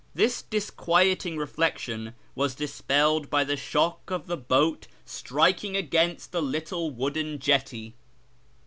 [0.15, 6.89] This disquieting reflection was dispelled by the shock of the boat striking against the little
[6.89, 7.93] wooden jetty.